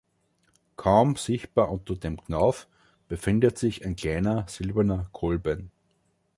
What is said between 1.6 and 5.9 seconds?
unter dem Knauf befindet sich ein kleiner silberner Kolben.